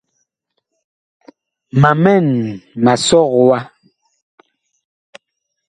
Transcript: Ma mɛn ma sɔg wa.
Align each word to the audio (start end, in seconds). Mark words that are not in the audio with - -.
Ma 1.81 1.91
mɛn 2.03 2.25
ma 2.83 2.93
sɔg 3.07 3.31
wa. 3.47 3.59